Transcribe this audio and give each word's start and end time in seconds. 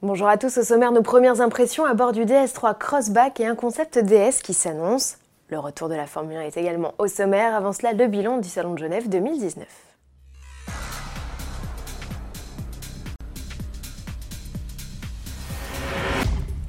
Bonjour 0.00 0.28
à 0.28 0.38
tous, 0.38 0.56
au 0.58 0.62
sommaire 0.62 0.92
nos 0.92 1.02
premières 1.02 1.40
impressions 1.40 1.84
à 1.84 1.92
bord 1.92 2.12
du 2.12 2.24
DS3 2.24 2.78
Crossback 2.78 3.40
et 3.40 3.46
un 3.48 3.56
concept 3.56 3.98
DS 3.98 4.42
qui 4.44 4.54
s'annonce. 4.54 5.18
Le 5.48 5.58
retour 5.58 5.88
de 5.88 5.96
la 5.96 6.06
Formule 6.06 6.36
1 6.36 6.42
est 6.42 6.56
également 6.56 6.94
au 6.98 7.08
sommaire, 7.08 7.52
avant 7.52 7.72
cela 7.72 7.94
le 7.94 8.06
bilan 8.06 8.38
du 8.38 8.48
Salon 8.48 8.74
de 8.74 8.78
Genève 8.78 9.08
2019. 9.08 9.87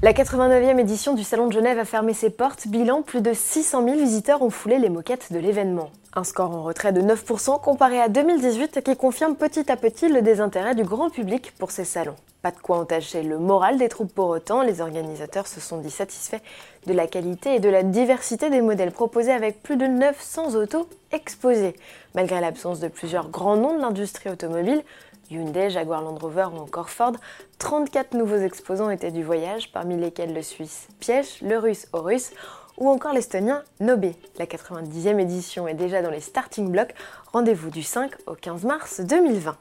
La 0.09 0.15
89e 0.15 0.79
édition 0.79 1.13
du 1.13 1.23
Salon 1.23 1.45
de 1.45 1.53
Genève 1.53 1.77
a 1.77 1.85
fermé 1.85 2.15
ses 2.15 2.31
portes. 2.31 2.67
Bilan, 2.67 3.03
plus 3.03 3.21
de 3.21 3.31
600 3.31 3.83
000 3.83 3.99
visiteurs 3.99 4.41
ont 4.41 4.49
foulé 4.49 4.79
les 4.79 4.89
moquettes 4.89 5.31
de 5.31 5.37
l'événement. 5.37 5.91
Un 6.15 6.23
score 6.23 6.49
en 6.49 6.63
retrait 6.63 6.91
de 6.91 6.99
9% 6.99 7.61
comparé 7.61 8.01
à 8.01 8.09
2018 8.09 8.81
qui 8.83 8.95
confirme 8.95 9.35
petit 9.35 9.71
à 9.71 9.77
petit 9.77 10.09
le 10.09 10.23
désintérêt 10.23 10.73
du 10.73 10.83
grand 10.83 11.11
public 11.11 11.53
pour 11.59 11.69
ces 11.69 11.85
salons. 11.85 12.15
Pas 12.41 12.49
de 12.49 12.57
quoi 12.57 12.79
entacher 12.79 13.21
le 13.21 13.37
moral 13.37 13.77
des 13.77 13.87
troupes 13.87 14.11
pour 14.11 14.29
autant, 14.29 14.63
les 14.63 14.81
organisateurs 14.81 15.45
se 15.45 15.59
sont 15.59 15.77
dit 15.77 15.91
satisfaits 15.91 16.41
de 16.87 16.93
la 16.93 17.05
qualité 17.05 17.55
et 17.55 17.59
de 17.59 17.69
la 17.69 17.83
diversité 17.83 18.49
des 18.49 18.61
modèles 18.61 18.93
proposés 18.93 19.33
avec 19.33 19.61
plus 19.61 19.77
de 19.77 19.85
900 19.85 20.55
autos 20.55 20.87
exposées. 21.11 21.75
Malgré 22.15 22.39
l'absence 22.41 22.79
de 22.79 22.87
plusieurs 22.87 23.29
grands 23.29 23.57
noms 23.57 23.75
de 23.75 23.81
l'industrie 23.81 24.29
automobile, 24.29 24.83
Hyundai, 25.29 25.69
Jaguar 25.69 26.01
Land 26.01 26.17
Rover 26.21 26.47
ou 26.53 26.57
encore 26.57 26.89
Ford, 26.89 27.13
34 27.59 28.13
nouveaux 28.15 28.37
exposants 28.37 28.89
étaient 28.89 29.11
du 29.11 29.23
voyage, 29.23 29.71
parmi 29.71 29.95
lesquels 29.97 30.33
le 30.33 30.41
Suisse 30.41 30.87
Piège, 30.99 31.41
le 31.41 31.57
Russe 31.57 31.87
Horus 31.93 32.31
ou 32.77 32.89
encore 32.89 33.13
l'Estonien 33.13 33.63
Nobé. 33.79 34.15
La 34.37 34.45
90e 34.45 35.19
édition 35.19 35.67
est 35.67 35.73
déjà 35.73 36.01
dans 36.01 36.11
les 36.11 36.21
starting 36.21 36.71
blocks. 36.71 36.95
Rendez-vous 37.33 37.69
du 37.69 37.83
5 37.83 38.11
au 38.27 38.33
15 38.33 38.63
mars 38.63 39.01
2020. 39.01 39.55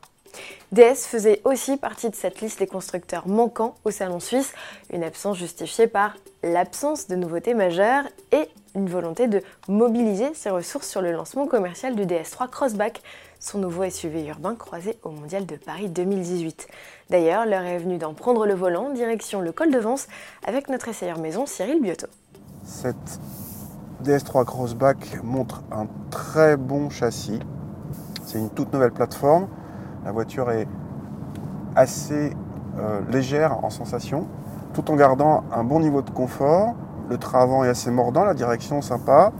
DS 0.72 1.06
faisait 1.06 1.40
aussi 1.44 1.76
partie 1.76 2.10
de 2.10 2.14
cette 2.14 2.40
liste 2.40 2.58
des 2.58 2.66
constructeurs 2.66 3.26
manquants 3.26 3.74
au 3.84 3.90
Salon 3.90 4.20
suisse, 4.20 4.52
une 4.92 5.02
absence 5.02 5.38
justifiée 5.38 5.86
par 5.86 6.16
l'absence 6.42 7.08
de 7.08 7.16
nouveautés 7.16 7.54
majeures 7.54 8.04
et 8.32 8.48
une 8.74 8.88
volonté 8.88 9.28
de 9.28 9.42
mobiliser 9.68 10.32
ses 10.34 10.50
ressources 10.50 10.88
sur 10.88 11.00
le 11.00 11.12
lancement 11.12 11.46
commercial 11.46 11.94
du 11.94 12.02
DS3 12.02 12.48
Crossback, 12.48 13.02
son 13.40 13.58
nouveau 13.58 13.88
SUV 13.88 14.26
urbain 14.26 14.54
croisé 14.54 14.98
au 15.02 15.10
Mondial 15.10 15.46
de 15.46 15.56
Paris 15.56 15.88
2018. 15.88 16.68
D'ailleurs, 17.10 17.46
l'heure 17.46 17.62
est 17.62 17.78
venue 17.78 17.98
d'en 17.98 18.14
prendre 18.14 18.46
le 18.46 18.54
volant, 18.54 18.90
direction 18.90 19.40
le 19.40 19.52
col 19.52 19.70
de 19.70 19.78
Vence, 19.78 20.08
avec 20.46 20.68
notre 20.68 20.88
essayeur 20.88 21.18
maison 21.18 21.46
Cyril 21.46 21.80
Biotto. 21.80 22.06
Cette 22.64 23.20
DS3 24.04 24.44
Crossback 24.44 25.22
montre 25.22 25.62
un 25.72 25.86
très 26.10 26.56
bon 26.56 26.90
châssis. 26.90 27.40
C'est 28.24 28.38
une 28.38 28.50
toute 28.50 28.72
nouvelle 28.72 28.92
plateforme. 28.92 29.48
La 30.04 30.12
voiture 30.12 30.50
est 30.50 30.68
assez 31.74 32.32
euh, 32.78 33.00
légère 33.10 33.64
en 33.64 33.70
sensation, 33.70 34.28
tout 34.74 34.90
en 34.90 34.96
gardant 34.96 35.44
un 35.52 35.64
bon 35.64 35.80
niveau 35.80 36.02
de 36.02 36.10
confort. 36.10 36.74
Le 37.10 37.16
train 37.16 37.40
avant 37.40 37.64
est 37.64 37.68
assez 37.68 37.90
mordant, 37.90 38.24
la 38.24 38.34
direction 38.34 38.82
sympa. 38.82 39.32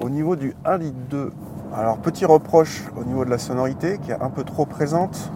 Au 0.00 0.08
niveau 0.08 0.34
du 0.34 0.54
1 0.64 0.78
litre 0.78 0.96
2, 1.10 1.32
alors 1.74 1.98
petit 1.98 2.24
reproche 2.24 2.84
au 2.98 3.04
niveau 3.04 3.24
de 3.24 3.30
la 3.30 3.38
sonorité 3.38 3.98
qui 3.98 4.12
est 4.12 4.20
un 4.20 4.30
peu 4.30 4.44
trop 4.44 4.64
présente. 4.64 5.30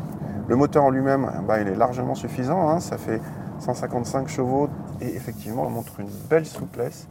Le 0.49 0.57
moteur 0.57 0.85
en 0.85 0.91
lui-même, 0.91 1.31
eh 1.39 1.47
ben, 1.47 1.59
il 1.61 1.69
est 1.69 1.75
largement 1.75 2.15
suffisant, 2.15 2.69
hein. 2.69 2.81
ça 2.81 2.97
fait 2.97 3.21
155 3.59 4.29
chevaux 4.29 4.69
et 5.03 5.15
effectivement 5.15 5.67
on 5.67 5.71
montre 5.71 6.01
une 6.01 6.09
belle 6.29 6.47
souplesse. 6.47 7.09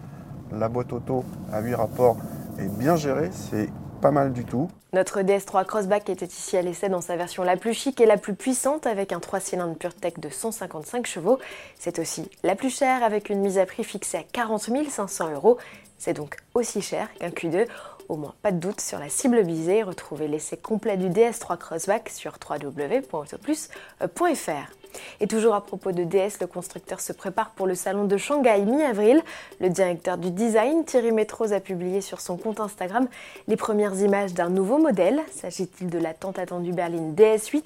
La 0.52 0.68
boîte 0.68 0.94
auto 0.94 1.24
à 1.54 1.62
8 1.62 1.76
rapports 1.76 2.18
est 2.58 2.68
bien 2.68 2.96
gérée, 2.96 3.30
c'est 3.32 3.70
pas 4.00 4.12
mal 4.12 4.34
du 4.34 4.46
tout. 4.46 4.70
Notre 4.94 5.22
DS3 5.22 5.66
Crossback 5.66 6.10
était 6.10 6.26
ici 6.26 6.58
à 6.58 6.62
l'essai 6.62 6.90
dans 6.90 7.02
sa 7.02 7.16
version 7.16 7.44
la 7.44 7.58
plus 7.58 7.74
chic 7.74 8.02
et 8.02 8.06
la 8.06 8.18
plus 8.18 8.34
puissante 8.34 8.88
avec 8.88 9.12
un 9.12 9.20
3 9.20 9.40
cylindres 9.40 9.76
PureTech 9.76 10.20
de 10.20 10.30
155 10.30 11.06
chevaux. 11.06 11.38
C'est 11.78 12.00
aussi 12.00 12.30
la 12.44 12.56
plus 12.56 12.76
chère 12.76 13.04
avec 13.04 13.30
une 13.30 13.42
mise 13.42 13.60
à 13.60 13.66
prix 13.66 13.84
fixée 13.84 14.18
à 14.18 14.24
40 14.24 14.70
500 14.90 15.34
euros. 15.34 15.58
C'est 15.98 16.14
donc 16.14 16.38
aussi 16.54 16.82
cher 16.82 17.10
qu'un 17.20 17.30
Q2. 17.30 17.68
Au 18.08 18.16
moins 18.16 18.34
pas 18.42 18.52
de 18.52 18.58
doute 18.58 18.82
sur 18.82 18.98
la 18.98 19.10
cible 19.10 19.42
visée. 19.42 19.84
Retrouvez 19.84 20.28
l'essai 20.28 20.58
complet 20.58 20.98
du 20.98 21.10
DS3 21.10 21.58
Crossback 21.58 22.10
sur 22.10 22.38
www.autoplus.fr. 22.50 24.79
Et 25.22 25.28
toujours 25.28 25.54
à 25.54 25.62
propos 25.62 25.92
de 25.92 26.04
DS, 26.04 26.40
le 26.40 26.48
constructeur 26.48 27.02
se 27.02 27.12
prépare 27.12 27.52
pour 27.52 27.68
le 27.68 27.76
salon 27.76 28.06
de 28.06 28.16
Shanghai 28.16 28.62
mi-avril. 28.62 29.22
Le 29.60 29.70
directeur 29.70 30.18
du 30.18 30.32
design, 30.32 30.86
Thierry 30.86 31.12
Metros, 31.12 31.52
a 31.52 31.60
publié 31.60 32.00
sur 32.02 32.22
son 32.22 32.38
compte 32.38 32.60
Instagram 32.60 33.08
les 33.48 33.58
premières 33.58 33.96
images 33.96 34.34
d'un 34.34 34.50
nouveau 34.50 34.78
modèle. 34.78 35.20
S'agit-il 35.32 35.90
de 35.90 36.00
la 36.00 36.14
tant 36.14 36.32
attendue 36.32 36.72
berline 36.72 37.14
DS8 37.16 37.66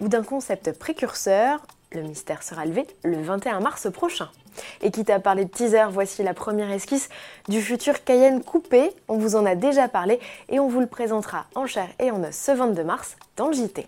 ou 0.00 0.08
d'un 0.08 0.22
concept 0.22 0.72
précurseur? 0.78 1.60
Le 1.92 2.02
mystère 2.02 2.42
sera 2.42 2.64
levé 2.64 2.86
le 3.04 3.20
21 3.22 3.60
mars 3.60 3.90
prochain. 3.92 4.28
Et 4.82 4.90
quitte 4.90 5.10
à 5.10 5.20
parler 5.20 5.44
de 5.44 5.50
teaser, 5.50 5.86
voici 5.90 6.22
la 6.22 6.34
première 6.34 6.70
esquisse 6.70 7.08
du 7.48 7.60
futur 7.60 8.02
Cayenne 8.02 8.42
coupé. 8.42 8.90
On 9.08 9.18
vous 9.18 9.36
en 9.36 9.44
a 9.44 9.54
déjà 9.54 9.88
parlé 9.88 10.20
et 10.48 10.58
on 10.58 10.68
vous 10.68 10.80
le 10.80 10.86
présentera 10.86 11.46
en 11.54 11.66
chair 11.66 11.88
et 12.00 12.10
en 12.10 12.22
os 12.24 12.34
ce 12.34 12.52
22 12.52 12.82
mars 12.82 13.16
dans 13.36 13.48
le 13.48 13.52
JT. 13.52 13.86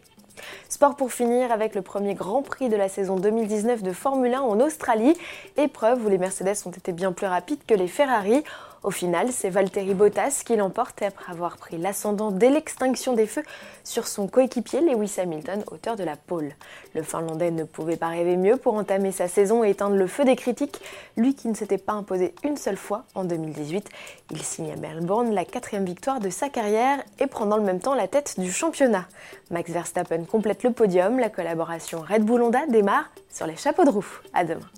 Sport 0.69 0.97
pour 0.97 1.13
finir 1.13 1.53
avec 1.53 1.75
le 1.75 1.83
premier 1.83 2.15
Grand 2.15 2.43
Prix 2.43 2.69
de 2.69 2.77
la 2.77 2.89
saison 2.89 3.17
2019 3.17 3.83
de 3.83 3.93
Formule 3.93 4.35
1 4.35 4.41
en 4.41 4.61
Australie, 4.61 5.15
épreuve 5.57 6.05
où 6.05 6.09
les 6.09 6.19
Mercedes 6.19 6.57
ont 6.67 6.71
été 6.71 6.93
bien 6.93 7.13
plus 7.13 7.27
rapides 7.27 7.65
que 7.67 7.75
les 7.75 7.89
Ferrari. 7.89 8.43
Au 8.87 8.93
final, 8.93 9.33
c'est 9.33 9.51
Valtteri 9.51 9.95
Bottas 9.95 10.43
qui 10.47 10.55
l'emporte 10.55 11.03
après 11.03 11.33
avoir 11.33 11.57
pris 11.57 11.77
l'ascendant 11.77 12.31
dès 12.31 12.51
l'extinction 12.51 13.15
des 13.15 13.27
feux 13.27 13.43
sur 13.83 14.07
son 14.07 14.29
coéquipier 14.29 14.81
Lewis 14.81 15.17
Hamilton, 15.19 15.65
auteur 15.73 15.97
de 15.97 16.05
la 16.05 16.15
pole. 16.15 16.53
Le 16.95 17.03
Finlandais 17.03 17.51
ne 17.51 17.65
pouvait 17.65 17.97
pas 17.97 18.07
rêver 18.07 18.37
mieux 18.37 18.57
pour 18.57 18.75
entamer 18.75 19.11
sa 19.11 19.27
saison 19.27 19.65
et 19.65 19.71
éteindre 19.71 19.97
le 19.97 20.07
feu 20.07 20.25
des 20.25 20.37
critiques, 20.37 20.81
lui 21.17 21.35
qui 21.35 21.49
ne 21.49 21.55
s'était 21.55 21.79
pas 21.79 21.95
imposé 21.95 22.33
une 22.45 22.57
seule 22.57 22.77
fois 22.77 23.03
en 23.17 23.25
2018. 23.25 23.89
Il 24.31 24.41
signe 24.41 24.71
à 24.71 24.77
Melbourne 24.77 25.35
la 25.35 25.45
quatrième 25.45 25.85
victoire 25.85 26.21
de 26.21 26.31
sa 26.31 26.49
carrière 26.49 27.03
et 27.19 27.27
prend 27.27 27.47
dans 27.47 27.57
le 27.57 27.65
même 27.65 27.81
temps 27.81 27.97
la 27.97 28.07
tête 28.07 28.39
du 28.39 28.53
championnat. 28.53 29.09
Max 29.51 29.69
Verstappen 29.69 30.27
complète 30.27 30.63
le 30.63 30.71
podium, 30.71 31.19
la 31.19 31.29
collaboration 31.29 32.05
Red 32.09 32.23
Bull 32.23 32.41
Honda 32.41 32.65
démarre 32.69 33.11
sur 33.31 33.49
les 33.49 33.57
chapeaux 33.57 33.85
de 33.85 33.91
roue. 33.91 34.21
À 34.33 34.45
demain. 34.45 34.71